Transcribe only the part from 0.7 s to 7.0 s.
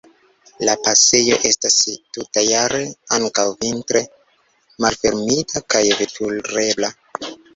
pasejo estas tutjare, ankaŭ vintre, malfermita kaj veturebla.